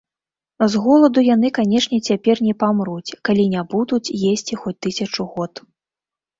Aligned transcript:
З 0.75 0.79
голаду 0.85 1.23
яны, 1.35 1.51
канешне, 1.57 1.99
цяпер 2.09 2.41
не 2.47 2.55
памруць, 2.65 3.17
калі 3.31 3.47
не 3.53 3.61
будуць 3.77 4.03
есці 4.33 4.53
хоць 4.65 4.77
тысячу 4.89 5.31
год. 5.39 5.67